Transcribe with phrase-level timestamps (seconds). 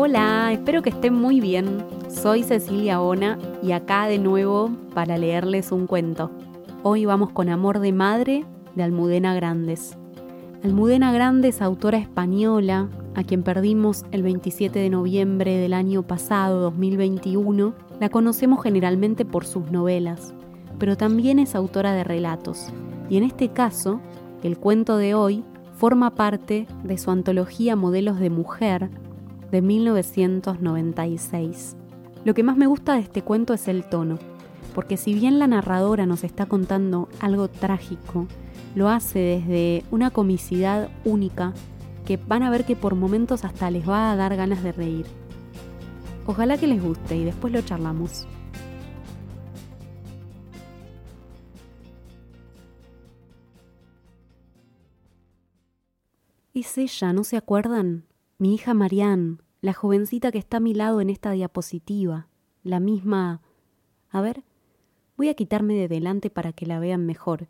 [0.00, 1.84] Hola, espero que estén muy bien.
[2.08, 6.30] Soy Cecilia Ona y acá de nuevo para leerles un cuento.
[6.84, 8.44] Hoy vamos con Amor de Madre
[8.76, 9.98] de Almudena Grandes.
[10.62, 17.74] Almudena Grandes, autora española, a quien perdimos el 27 de noviembre del año pasado, 2021,
[17.98, 20.32] la conocemos generalmente por sus novelas,
[20.78, 22.72] pero también es autora de relatos.
[23.10, 24.00] Y en este caso,
[24.44, 28.90] el cuento de hoy forma parte de su antología Modelos de Mujer,
[29.50, 31.76] de 1996.
[32.24, 34.18] Lo que más me gusta de este cuento es el tono,
[34.74, 38.26] porque si bien la narradora nos está contando algo trágico,
[38.74, 41.52] lo hace desde una comicidad única
[42.04, 45.06] que van a ver que por momentos hasta les va a dar ganas de reír.
[46.26, 48.26] Ojalá que les guste y después lo charlamos.
[56.54, 58.07] Es ella, ¿no se acuerdan?
[58.40, 62.28] Mi hija Marianne, la jovencita que está a mi lado en esta diapositiva,
[62.62, 63.42] la misma...
[64.10, 64.44] A ver,
[65.16, 67.48] voy a quitarme de delante para que la vean mejor.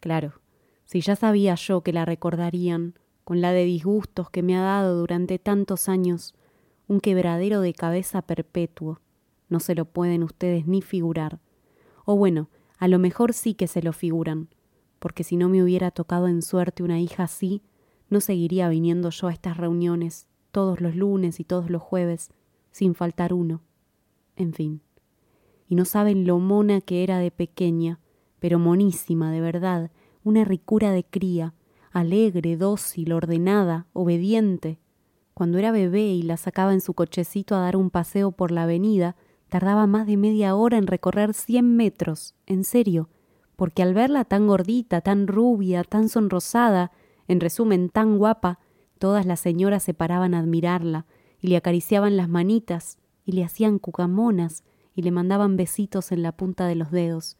[0.00, 0.40] Claro,
[0.86, 4.98] si ya sabía yo que la recordarían, con la de disgustos que me ha dado
[4.98, 6.34] durante tantos años,
[6.88, 9.02] un quebradero de cabeza perpetuo,
[9.50, 11.40] no se lo pueden ustedes ni figurar.
[12.06, 12.48] O bueno,
[12.78, 14.48] a lo mejor sí que se lo figuran,
[14.98, 17.60] porque si no me hubiera tocado en suerte una hija así,
[18.14, 22.30] no seguiría viniendo yo a estas reuniones todos los lunes y todos los jueves,
[22.70, 23.60] sin faltar uno.
[24.36, 24.80] En fin.
[25.68, 27.98] Y no saben lo mona que era de pequeña,
[28.38, 29.90] pero monísima de verdad,
[30.22, 31.54] una ricura de cría,
[31.90, 34.78] alegre, dócil, ordenada, obediente.
[35.34, 38.62] Cuando era bebé y la sacaba en su cochecito a dar un paseo por la
[38.62, 39.16] avenida,
[39.48, 43.08] tardaba más de media hora en recorrer cien metros, en serio,
[43.56, 46.92] porque al verla tan gordita, tan rubia, tan sonrosada,
[47.28, 48.58] en resumen, tan guapa,
[48.98, 51.06] todas las señoras se paraban a admirarla
[51.40, 54.64] y le acariciaban las manitas y le hacían cucamonas
[54.94, 57.36] y le mandaban besitos en la punta de los dedos.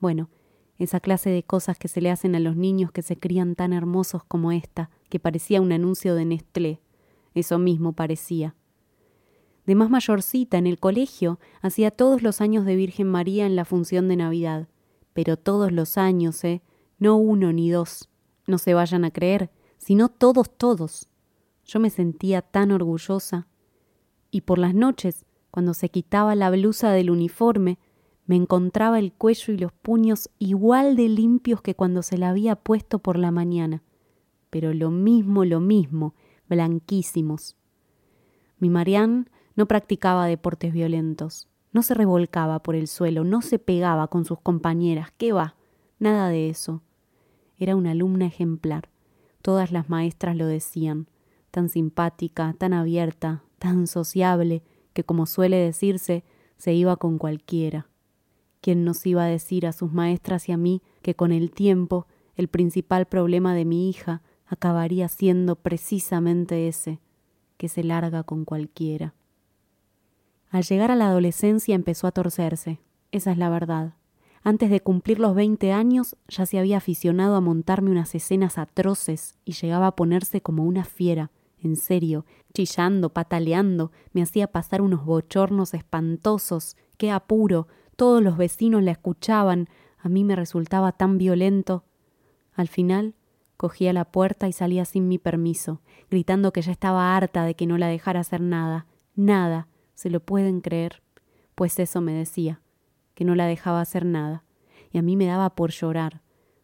[0.00, 0.30] Bueno,
[0.78, 3.72] esa clase de cosas que se le hacen a los niños que se crían tan
[3.72, 6.80] hermosos como esta, que parecía un anuncio de Nestlé.
[7.34, 8.56] Eso mismo parecía.
[9.66, 13.66] De más mayorcita, en el colegio, hacía todos los años de Virgen María en la
[13.66, 14.68] función de Navidad.
[15.12, 16.62] Pero todos los años, ¿eh?
[16.98, 18.09] No uno ni dos
[18.50, 21.08] no se vayan a creer, sino todos, todos.
[21.64, 23.46] Yo me sentía tan orgullosa.
[24.30, 27.78] Y por las noches, cuando se quitaba la blusa del uniforme,
[28.26, 32.54] me encontraba el cuello y los puños igual de limpios que cuando se la había
[32.54, 33.82] puesto por la mañana,
[34.50, 36.14] pero lo mismo, lo mismo,
[36.48, 37.56] blanquísimos.
[38.58, 39.24] Mi Marianne
[39.56, 44.38] no practicaba deportes violentos, no se revolcaba por el suelo, no se pegaba con sus
[44.40, 45.56] compañeras, ¿qué va?
[45.98, 46.82] Nada de eso.
[47.60, 48.88] Era una alumna ejemplar.
[49.42, 51.08] Todas las maestras lo decían.
[51.50, 54.62] Tan simpática, tan abierta, tan sociable,
[54.94, 56.24] que como suele decirse,
[56.56, 57.86] se iba con cualquiera.
[58.62, 62.06] ¿Quién nos iba a decir a sus maestras y a mí que con el tiempo
[62.34, 66.98] el principal problema de mi hija acabaría siendo precisamente ese,
[67.58, 69.14] que se larga con cualquiera?
[70.50, 72.80] Al llegar a la adolescencia empezó a torcerse,
[73.12, 73.94] esa es la verdad.
[74.42, 79.36] Antes de cumplir los veinte años ya se había aficionado a montarme unas escenas atroces
[79.44, 82.24] y llegaba a ponerse como una fiera, en serio,
[82.54, 89.68] chillando, pataleando, me hacía pasar unos bochornos espantosos, qué apuro, todos los vecinos la escuchaban,
[89.98, 91.84] a mí me resultaba tan violento.
[92.54, 93.14] Al final
[93.58, 97.66] cogía la puerta y salía sin mi permiso, gritando que ya estaba harta de que
[97.66, 101.02] no la dejara hacer nada, nada, ¿se lo pueden creer?
[101.54, 102.62] Pues eso me decía
[103.20, 104.44] que no la dejaba hacer nada,
[104.90, 106.22] y a mí me daba por llorar,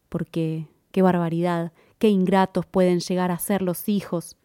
[0.09, 4.39] porque qué barbaridad, qué ingratos pueden llegar a ser los hijos.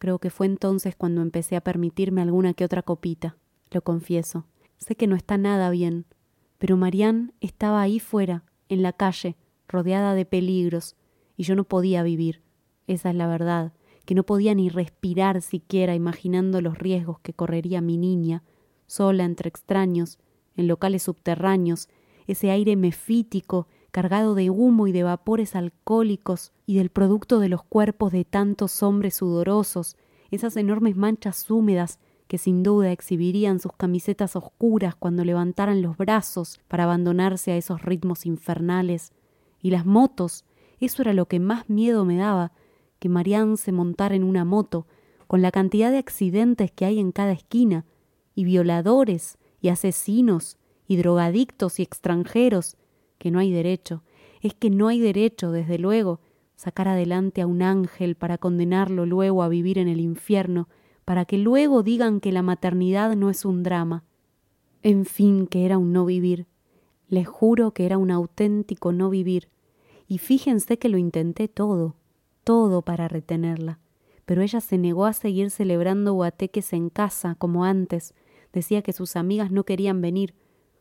[0.00, 3.36] Creo que fue entonces cuando empecé a permitirme alguna que otra copita,
[3.70, 4.48] lo confieso.
[4.78, 6.04] Sé que no está nada bien,
[6.58, 9.36] pero Marianne estaba ahí fuera, en la calle,
[9.68, 10.96] rodeada de peligros,
[11.36, 12.42] y yo no podía vivir.
[12.88, 13.72] Esa es la verdad,
[14.04, 18.42] que no podía ni respirar siquiera imaginando los riesgos que correría mi niña,
[18.88, 20.18] sola entre extraños,
[20.56, 21.88] en locales subterráneos,
[22.26, 27.62] ese aire mefítico cargado de humo y de vapores alcohólicos y del producto de los
[27.62, 29.96] cuerpos de tantos hombres sudorosos,
[30.30, 31.98] esas enormes manchas húmedas
[32.28, 37.82] que sin duda exhibirían sus camisetas oscuras cuando levantaran los brazos para abandonarse a esos
[37.82, 39.12] ritmos infernales,
[39.60, 40.44] y las motos,
[40.78, 42.52] eso era lo que más miedo me daba,
[43.00, 44.86] que Marianne se montara en una moto,
[45.26, 47.84] con la cantidad de accidentes que hay en cada esquina,
[48.36, 52.76] y violadores, y asesinos, y drogadictos y extranjeros,
[53.18, 54.02] que no hay derecho,
[54.40, 56.20] es que no hay derecho, desde luego,
[56.56, 60.68] sacar adelante a un ángel para condenarlo luego a vivir en el infierno,
[61.04, 64.04] para que luego digan que la maternidad no es un drama.
[64.82, 66.46] En fin, que era un no vivir.
[67.08, 69.48] Les juro que era un auténtico no vivir.
[70.06, 71.96] Y fíjense que lo intenté todo,
[72.44, 73.78] todo para retenerla.
[74.24, 78.14] Pero ella se negó a seguir celebrando guateques en casa, como antes.
[78.52, 80.34] Decía que sus amigas no querían venir,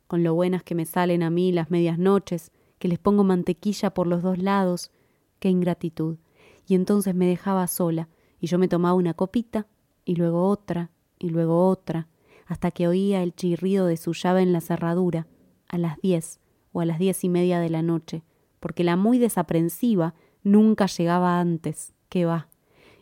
[0.07, 3.93] con lo buenas que me salen a mí las medias noches, que les pongo mantequilla
[3.93, 4.91] por los dos lados.
[5.39, 6.17] Qué ingratitud.
[6.65, 9.67] Y entonces me dejaba sola, y yo me tomaba una copita
[10.05, 10.89] y luego otra,
[11.19, 12.07] y luego otra,
[12.47, 15.27] hasta que oía el chirrido de su llave en la cerradura,
[15.67, 16.39] a las diez
[16.71, 18.23] o a las diez y media de la noche,
[18.59, 22.47] porque la muy desaprensiva nunca llegaba antes, que va,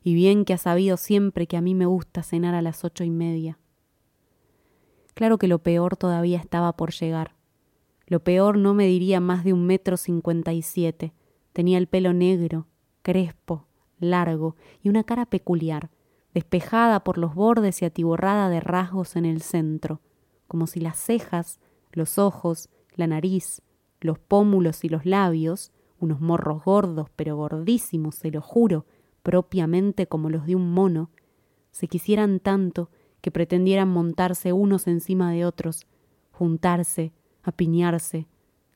[0.04, 3.06] y bien que ha sabido siempre que a mí me gusta cenar a las ocho
[3.06, 3.58] y media.
[5.18, 7.34] Claro que lo peor todavía estaba por llegar.
[8.06, 11.12] Lo peor no me diría más de un metro cincuenta y siete.
[11.54, 12.68] Tenía el pelo negro,
[13.02, 13.66] crespo,
[13.98, 15.90] largo y una cara peculiar,
[16.36, 20.02] despejada por los bordes y atiborrada de rasgos en el centro,
[20.48, 21.60] como si las cejas,
[21.94, 23.64] los ojos, la nariz,
[24.00, 28.86] los pómulos y los labios, unos morros gordos pero gordísimos, se lo juro,
[29.24, 31.10] propiamente como los de un mono,
[31.72, 32.92] se quisieran tanto
[33.28, 35.86] que pretendieran montarse unos encima de otros,
[36.32, 37.12] juntarse,
[37.44, 38.26] apiñarse,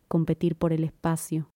[0.10, 1.50] competir por el espacio.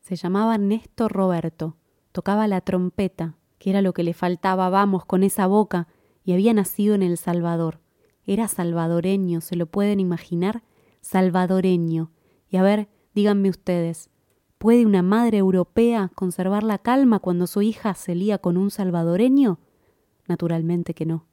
[0.00, 1.76] Se llamaba Néstor Roberto,
[2.12, 5.86] tocaba la trompeta que era lo que le faltaba, vamos, con esa boca,
[6.24, 7.80] y había nacido en El Salvador.
[8.24, 10.62] Era salvadoreño, ¿se lo pueden imaginar?
[11.02, 12.10] Salvadoreño.
[12.48, 14.08] Y a ver, díganme ustedes,
[14.56, 19.58] ¿puede una madre europea conservar la calma cuando su hija se lía con un salvadoreño?
[20.26, 21.26] Naturalmente que no.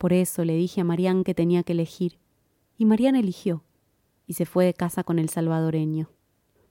[0.00, 2.18] Por eso le dije a Marián que tenía que elegir.
[2.78, 3.64] Y Marián eligió,
[4.26, 6.08] y se fue de casa con el salvadoreño.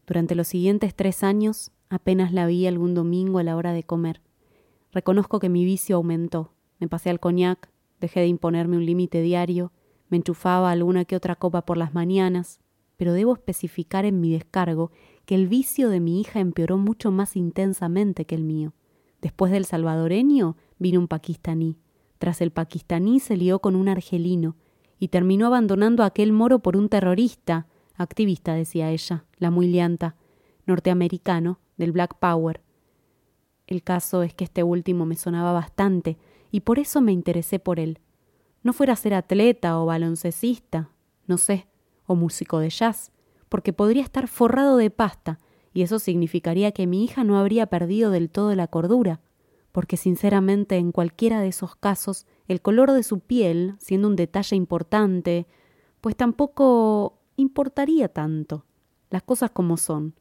[0.08, 4.24] Durante los siguientes tres años apenas la vi algún domingo a la hora de comer.
[4.92, 6.54] Reconozco que mi vicio aumentó.
[6.80, 7.70] Me pasé al coñac,
[8.02, 9.74] dejé de imponerme un límite diario,
[10.10, 12.60] me enchufaba alguna que otra copa por las mañanas,
[12.98, 14.90] pero debo especificar en mi descargo
[15.28, 18.74] que el vicio de mi hija empeoró mucho más intensamente que el mío.
[19.22, 21.78] Después del salvadoreño vino un pakistaní.
[22.20, 24.56] Tras el pakistaní se lió con un argelino
[25.00, 30.16] y terminó abandonando a aquel moro por un terrorista, activista, decía ella, la muy lianta,
[30.68, 32.62] norteamericano, del Black Power,
[33.70, 36.18] el caso es que este último me sonaba bastante,
[36.50, 38.00] y por eso me interesé por él.
[38.64, 40.90] No fuera a ser atleta o baloncesista,
[41.28, 41.68] no sé,
[42.08, 43.12] o músico de jazz,
[43.48, 45.38] porque podría estar forrado de pasta,
[45.72, 49.22] y eso significaría que mi hija no habría perdido del todo la cordura,
[49.72, 54.56] porque sinceramente en cualquiera de esos casos el color de su piel, siendo un detalle
[54.56, 55.48] importante,
[56.02, 58.66] pues tampoco importaría tanto.
[59.10, 60.16] Las cosas como son.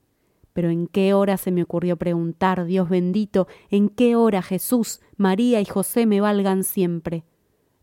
[0.53, 5.61] Pero ¿en qué hora se me ocurrió preguntar, Dios bendito, en qué hora Jesús, María
[5.61, 7.25] y José me valgan siempre?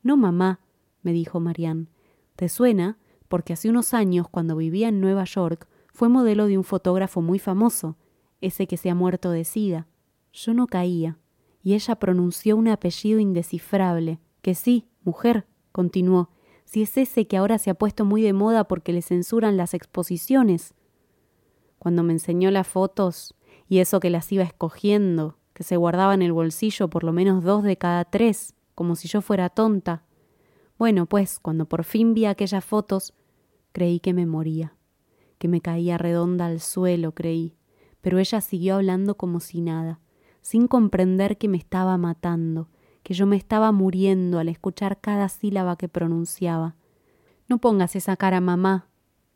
[0.03, 0.60] No, mamá,
[1.01, 1.89] me dijo Marián.
[2.36, 2.98] ¿Te suena?
[3.27, 7.39] Porque hace unos años, cuando vivía en Nueva York, fue modelo de un fotógrafo muy
[7.39, 7.98] famoso,
[8.41, 9.88] ese que se ha muerto de sida.
[10.34, 11.17] Yo no caía,
[11.65, 16.29] y ella pronunció un apellido indescifrable, que sí, mujer, continuó,
[16.63, 19.74] si es ese que ahora se ha puesto muy de moda porque le censuran las
[19.74, 20.75] exposiciones
[21.79, 23.34] cuando me enseñó las fotos
[23.67, 27.43] y eso que las iba escogiendo, que se guardaba en el bolsillo por lo menos
[27.43, 30.03] dos de cada tres, como si yo fuera tonta.
[30.77, 33.15] Bueno, pues cuando por fin vi aquellas fotos,
[33.72, 34.75] creí que me moría,
[35.39, 37.55] que me caía redonda al suelo, creí,
[38.01, 40.00] pero ella siguió hablando como si nada,
[40.45, 42.69] sin comprender que me estaba matando,
[43.01, 46.75] que yo me estaba muriendo al escuchar cada sílaba que pronunciaba.
[47.47, 48.87] No pongas esa cara, mamá,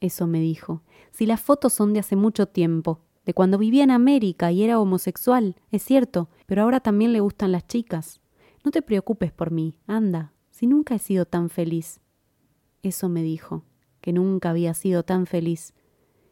[0.02, 0.84] eso me dijo.
[1.10, 4.80] Si las fotos son de hace mucho tiempo, de cuando vivía en América y era
[4.80, 8.22] homosexual, es cierto, pero ahora también le gustan las chicas.
[8.64, 12.02] No te preocupes por mí, anda, si nunca he sido tan feliz.
[12.84, 13.64] Eso me dijo,
[14.00, 15.74] que nunca había sido tan feliz.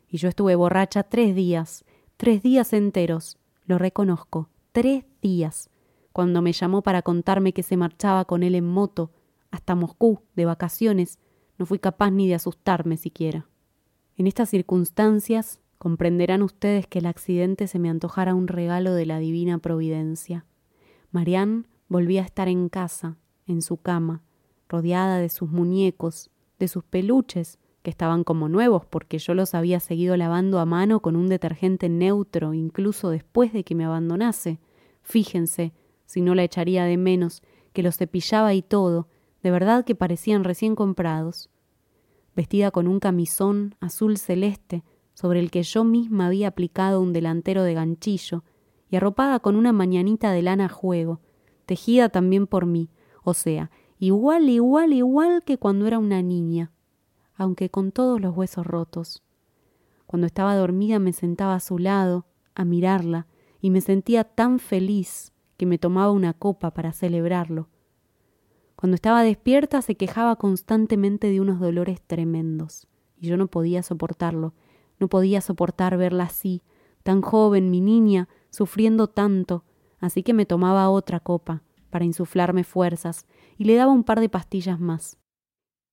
[0.08, 1.84] Y yo estuve borracha tres días,
[2.16, 5.72] tres días enteros, lo reconozco, tres días,
[6.14, 9.12] cuando me llamó para contarme que se marchaba con él en moto,
[9.50, 11.18] hasta Moscú, de vacaciones,
[11.58, 13.48] no fui capaz ni de asustarme siquiera.
[14.18, 19.20] En estas circunstancias, Comprenderán ustedes que el accidente se me antojara un regalo de la
[19.20, 20.46] divina providencia.
[21.12, 24.24] Marianne volvía a estar en casa, en su cama,
[24.70, 29.80] rodeada de sus muñecos, de sus peluches, que estaban como nuevos porque yo los había
[29.80, 34.60] seguido lavando a mano con un detergente neutro incluso después de que me abandonase.
[35.08, 35.72] Fíjense,
[36.06, 39.08] si no la echaría de menos, que los cepillaba y todo,
[39.42, 41.50] de verdad que parecían recién comprados.
[42.36, 44.84] Vestida con un camisón azul celeste,
[45.14, 48.44] sobre el que yo misma había aplicado un delantero de ganchillo,
[48.90, 51.22] y arropada con una mañanita de lana a juego,
[51.66, 52.90] tejida también por mí,
[53.24, 56.74] o sea, igual, igual, igual que cuando era una niña,
[57.38, 59.24] aunque con todos los huesos rotos.
[60.06, 63.28] Cuando estaba dormida me sentaba a su lado, a mirarla,
[63.62, 67.70] y me sentía tan feliz que me tomaba una copa para celebrarlo.
[68.76, 72.88] Cuando estaba despierta se quejaba constantemente de unos dolores tremendos,
[73.20, 74.54] y yo no podía soportarlo,
[75.00, 76.62] no podía soportar verla así,
[77.04, 79.64] tan joven, mi niña, sufriendo tanto,
[80.00, 83.26] así que me tomaba otra copa para insuflarme fuerzas
[83.58, 85.18] y le daba un par de pastillas más.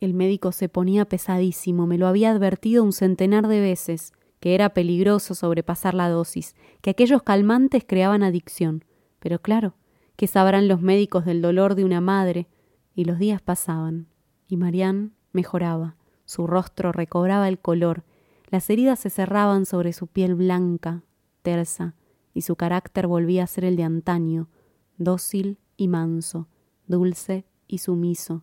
[0.01, 4.13] El médico se ponía pesadísimo, me lo había advertido un centenar de veces,
[4.45, 8.85] que era peligroso sobrepasar la dosis, que aquellos calmantes creaban adicción.
[9.19, 9.73] Pero claro,
[10.17, 12.47] ¿qué sabrán los médicos del dolor de una madre?
[12.95, 14.07] Y los días pasaban,
[14.47, 15.97] y Marianne mejoraba,
[16.27, 18.05] su rostro recobraba el color,
[18.51, 21.05] las heridas se cerraban sobre su piel blanca,
[21.41, 21.95] tersa,
[22.35, 24.51] y su carácter volvía a ser el de antaño,
[24.99, 26.49] dócil y manso,
[26.87, 28.43] dulce y sumiso.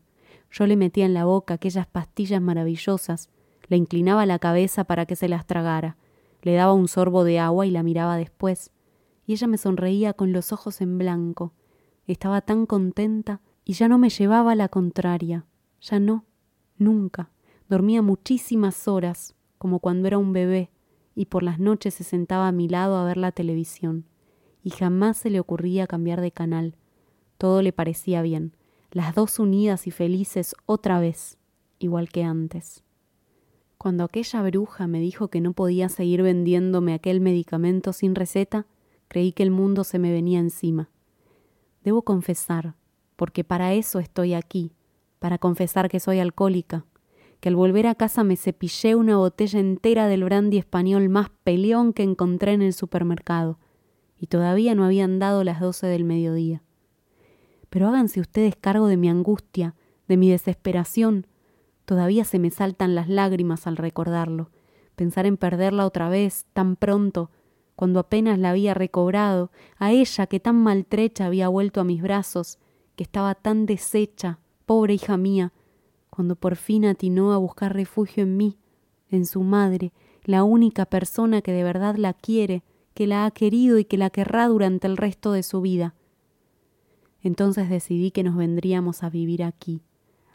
[0.49, 3.29] Yo le metía en la boca aquellas pastillas maravillosas,
[3.71, 5.95] le inclinaba la cabeza para que se las tragara,
[6.41, 8.69] le daba un sorbo de agua y la miraba después,
[9.25, 11.53] y ella me sonreía con los ojos en blanco.
[12.05, 15.45] Estaba tan contenta y ya no me llevaba la contraria,
[15.79, 16.25] ya no,
[16.77, 17.31] nunca.
[17.69, 20.69] Dormía muchísimas horas, como cuando era un bebé,
[21.15, 24.03] y por las noches se sentaba a mi lado a ver la televisión,
[24.65, 26.75] y jamás se le ocurría cambiar de canal.
[27.37, 28.53] Todo le parecía bien,
[28.91, 31.37] las dos unidas y felices otra vez,
[31.79, 32.83] igual que antes.
[33.81, 38.67] Cuando aquella bruja me dijo que no podía seguir vendiéndome aquel medicamento sin receta,
[39.07, 40.91] creí que el mundo se me venía encima.
[41.83, 42.75] Debo confesar,
[43.15, 44.71] porque para eso estoy aquí,
[45.17, 46.85] para confesar que soy alcohólica,
[47.39, 51.91] que al volver a casa me cepillé una botella entera del brandy español más peleón
[51.91, 53.57] que encontré en el supermercado,
[54.15, 56.61] y todavía no habían dado las doce del mediodía.
[57.71, 59.73] Pero háganse ustedes cargo de mi angustia,
[60.07, 61.25] de mi desesperación.
[61.91, 64.49] Todavía se me saltan las lágrimas al recordarlo.
[64.95, 67.31] Pensar en perderla otra vez, tan pronto,
[67.75, 72.59] cuando apenas la había recobrado, a ella que tan maltrecha había vuelto a mis brazos,
[72.95, 75.51] que estaba tan deshecha, pobre hija mía,
[76.09, 78.57] cuando por fin atinó a buscar refugio en mí,
[79.09, 79.91] en su madre,
[80.23, 84.11] la única persona que de verdad la quiere, que la ha querido y que la
[84.11, 85.93] querrá durante el resto de su vida.
[87.21, 89.81] Entonces decidí que nos vendríamos a vivir aquí,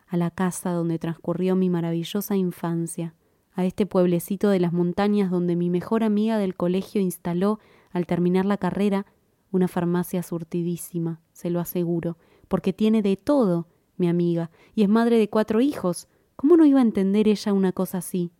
[0.06, 3.14] a la casa donde transcurrió mi maravillosa infancia,
[3.52, 7.58] a este pueblecito de las montañas donde mi mejor amiga del colegio instaló,
[7.90, 9.06] al terminar la carrera,
[9.50, 15.18] una farmacia surtidísima, se lo aseguro, porque tiene de todo, mi amiga, y es madre
[15.18, 16.08] de cuatro hijos.
[16.36, 18.30] ¿Cómo no iba a entender ella una cosa así?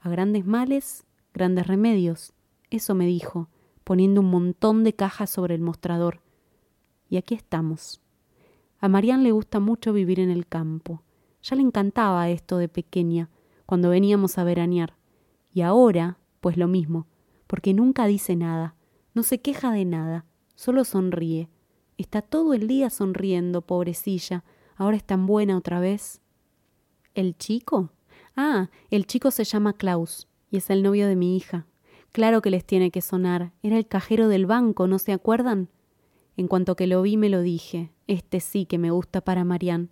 [0.00, 2.32] A grandes males, grandes remedios.
[2.70, 3.48] Eso me dijo,
[3.84, 6.20] poniendo un montón de cajas sobre el mostrador.
[7.08, 8.00] Y aquí estamos.
[8.78, 11.02] A Marian le gusta mucho vivir en el campo.
[11.42, 13.30] Ya le encantaba esto de pequeña,
[13.64, 14.96] cuando veníamos a veranear.
[15.52, 17.06] Y ahora, pues lo mismo,
[17.46, 18.74] porque nunca dice nada,
[19.14, 21.48] no se queja de nada, solo sonríe.
[21.96, 24.44] Está todo el día sonriendo, pobrecilla,
[24.76, 26.20] ahora es tan buena otra vez.
[27.14, 27.90] ¿El chico?
[28.36, 31.66] Ah, el chico se llama Klaus y es el novio de mi hija.
[32.12, 33.52] Claro que les tiene que sonar.
[33.62, 35.70] Era el cajero del banco, ¿no se acuerdan?
[36.36, 37.90] En cuanto que lo vi me lo dije.
[38.06, 39.90] Este sí que me gusta para Marián.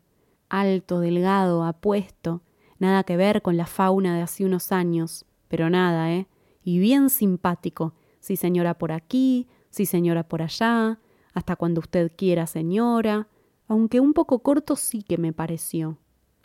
[0.49, 2.43] Alto, delgado, apuesto.
[2.79, 5.27] Nada que ver con la fauna de hace unos años.
[5.49, 6.27] Pero nada, ¿eh?
[6.63, 7.95] Y bien simpático.
[8.21, 10.99] Sí señora por aquí, sí señora por allá.
[11.35, 13.29] Hasta cuando usted quiera, señora
[13.67, 15.99] aunque un poco corto sí que me pareció,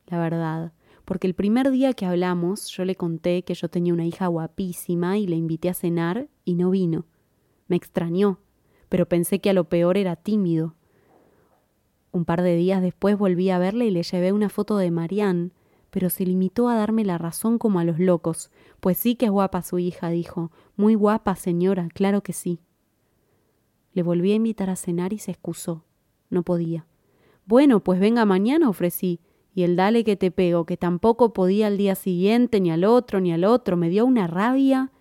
[0.08, 0.74] la verdad,
[1.06, 5.18] porque el primer día que hablamos yo le conté que yo tenía una hija guapísima
[5.18, 7.06] y le invité a cenar y no vino.
[7.68, 8.40] Me extrañó,
[8.88, 10.76] pero pensé que a lo peor era tímido.
[12.12, 15.52] Un par de días después volví a verle y le llevé una foto de Marianne,
[15.90, 18.52] pero se limitó a darme la razón como a los locos.
[18.80, 20.52] Pues sí que es guapa su hija, dijo.
[20.76, 22.60] Muy guapa, señora, claro que sí.
[23.94, 25.84] Le volví a invitar a cenar y se excusó.
[26.30, 26.86] No podía.
[27.46, 29.20] Bueno, pues venga mañana, ofrecí.
[29.56, 33.20] Y el dale que te pego, que tampoco podía al día siguiente, ni al otro,
[33.20, 34.92] ni al otro, me dio una rabia.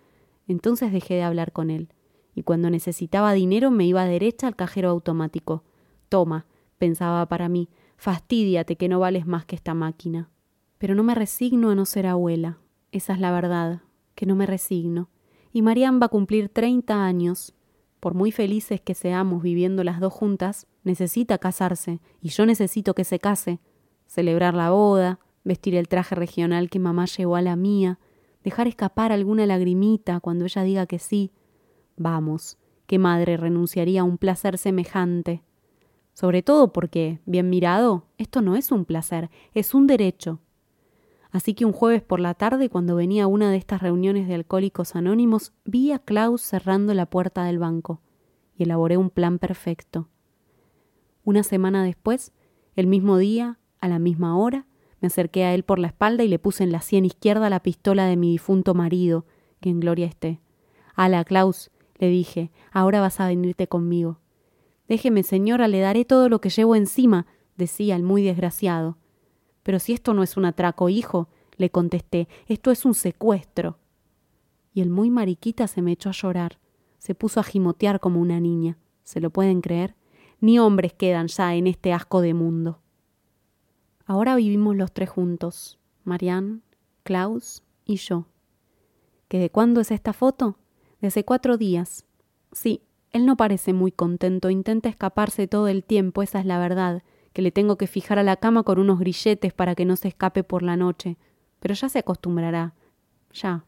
[0.47, 1.89] Entonces dejé de hablar con él,
[2.33, 5.63] y cuando necesitaba dinero me iba derecha al cajero automático.
[6.09, 6.47] Toma,
[6.79, 10.29] pensaba para mí, fastidiate que no vales más que esta máquina.
[10.79, 12.57] Pero no me resigno a no ser abuela.
[12.91, 13.81] Esa es la verdad,
[14.15, 15.09] que no me resigno.
[15.53, 17.53] Y Marian va a cumplir treinta años.
[17.99, 23.03] Por muy felices que seamos viviendo las dos juntas, necesita casarse, y yo necesito que
[23.03, 23.59] se case,
[24.07, 27.99] celebrar la boda, vestir el traje regional que mamá llevó a la mía,
[28.43, 31.31] dejar escapar alguna lagrimita cuando ella diga que sí.
[31.97, 32.57] Vamos,
[32.87, 35.43] ¿qué madre renunciaría a un placer semejante?
[36.13, 40.39] Sobre todo porque, bien mirado, esto no es un placer, es un derecho.
[41.31, 44.35] Así que un jueves por la tarde, cuando venía a una de estas reuniones de
[44.35, 48.01] alcohólicos anónimos, vi a Klaus cerrando la puerta del banco
[48.57, 50.09] y elaboré un plan perfecto.
[51.23, 52.33] Una semana después,
[52.75, 54.65] el mismo día, a la misma hora,
[55.01, 57.61] me acerqué a él por la espalda y le puse en la sien izquierda la
[57.61, 59.25] pistola de mi difunto marido,
[59.61, 60.41] que en gloria esté.
[60.95, 64.19] Ala, Klaus, le dije, ahora vas a venirte conmigo.
[64.89, 68.97] Déjeme, señora, le daré todo lo que llevo encima, decía el muy desgraciado.
[69.61, 73.77] Pero si esto no es un atraco, hijo, le contesté, esto es un secuestro.
[74.73, 76.59] Y el muy mariquita se me echó a llorar,
[76.97, 78.79] se puso a gimotear como una niña.
[79.03, 79.95] ¿Se lo pueden creer?
[80.41, 82.79] Ni hombres quedan ya en este asco de mundo.
[84.05, 86.61] Ahora vivimos los tres juntos, Marianne,
[87.03, 88.25] Klaus y yo.
[89.27, 90.57] ¿Que de cuándo es esta foto?
[90.99, 92.05] De hace cuatro días.
[92.51, 92.81] Sí,
[93.11, 97.41] él no parece muy contento, intenta escaparse todo el tiempo, esa es la verdad, que
[97.41, 100.43] le tengo que fijar a la cama con unos grilletes para que no se escape
[100.43, 101.17] por la noche.
[101.59, 102.73] Pero ya se acostumbrará.
[103.33, 103.65] Ya.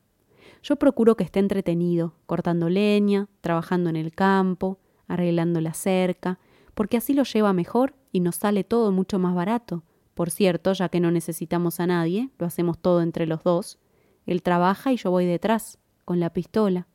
[0.63, 6.39] Yo procuro que esté entretenido, cortando leña, trabajando en el campo, arreglando la cerca,
[6.73, 9.83] porque así lo lleva mejor y nos sale todo mucho más barato.
[10.13, 13.79] Por cierto, ya que no necesitamos a nadie, lo hacemos todo entre los dos.
[14.25, 16.87] Él trabaja y yo voy detrás, con la pistola.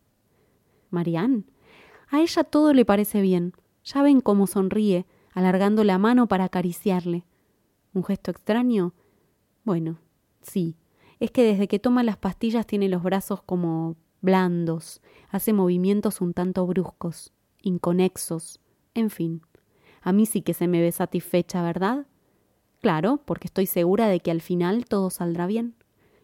[0.90, 1.44] Marianne.
[2.08, 3.52] A ella todo le parece bien.
[3.84, 7.24] Ya ven cómo sonríe, alargando la mano para acariciarle.
[7.92, 8.94] ¿Un gesto extraño?
[9.64, 9.98] Bueno,
[10.42, 10.76] sí.
[11.18, 16.34] Es que desde que toma las pastillas tiene los brazos como blandos, hace movimientos un
[16.34, 18.60] tanto bruscos, inconexos,
[18.94, 19.42] en fin.
[20.02, 22.06] A mí sí que se me ve satisfecha, ¿verdad?
[22.80, 25.74] Claro, porque estoy segura de que al final todo saldrá bien.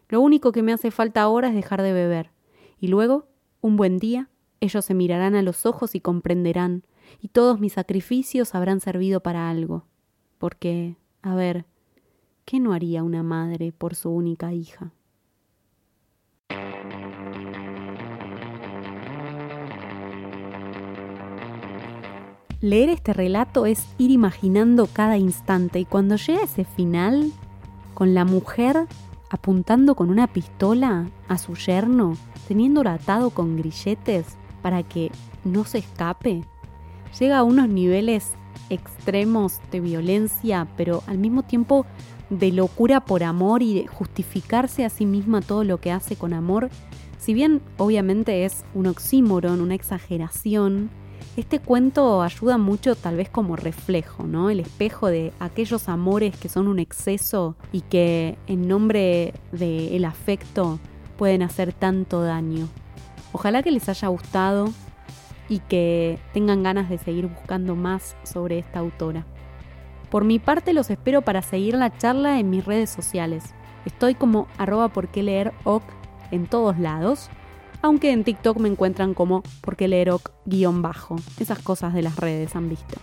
[0.09, 2.31] Lo único que me hace falta ahora es dejar de beber.
[2.79, 3.27] Y luego,
[3.61, 4.29] un buen día,
[4.63, 6.83] ellos se mirarán a los ojos y comprenderán,
[7.21, 9.83] y todos mis sacrificios habrán servido para algo.
[10.37, 11.65] Porque, a ver,
[12.45, 14.93] ¿qué no haría una madre por su única hija?
[22.61, 27.33] Leer este relato es ir imaginando cada instante y cuando llega ese final,
[27.93, 28.87] con la mujer
[29.29, 32.15] apuntando con una pistola a su yerno,
[32.47, 35.11] teniéndolo atado con grilletes para que
[35.43, 36.43] no se escape,
[37.19, 38.31] llega a unos niveles
[38.71, 41.85] extremos de violencia, pero al mismo tiempo
[42.31, 46.33] de locura por amor y de justificarse a sí misma todo lo que hace con
[46.33, 46.69] amor.
[47.19, 50.89] Si bien obviamente es un oxímoron, una exageración,
[51.37, 54.49] este cuento ayuda mucho tal vez como reflejo, ¿no?
[54.49, 60.79] El espejo de aquellos amores que son un exceso y que en nombre del afecto
[61.17, 62.67] pueden hacer tanto daño.
[63.33, 64.71] Ojalá que les haya gustado
[65.49, 69.25] y que tengan ganas de seguir buscando más sobre esta autora.
[70.09, 73.53] Por mi parte los espero para seguir la charla en mis redes sociales.
[73.85, 75.51] Estoy como arroba por qué leer
[76.31, 77.29] en todos lados
[77.83, 81.17] aunque en TikTok me encuentran como porque leeroc guion bajo.
[81.37, 82.95] Esas cosas de las redes han visto.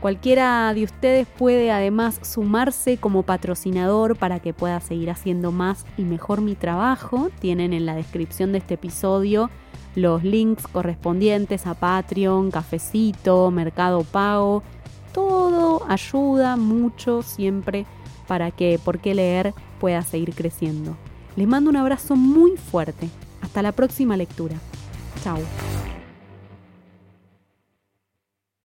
[0.00, 6.02] Cualquiera de ustedes puede además sumarse como patrocinador para que pueda seguir haciendo más y
[6.02, 7.30] mejor mi trabajo.
[7.40, 9.50] Tienen en la descripción de este episodio
[9.94, 14.62] los links correspondientes a Patreon, Cafecito, Mercado Pago.
[15.12, 17.86] Todo ayuda mucho siempre
[18.26, 20.96] para que Por qué leer pueda seguir creciendo.
[21.36, 23.08] Les mando un abrazo muy fuerte.
[23.40, 24.56] Hasta la próxima lectura.
[25.22, 25.38] Chao.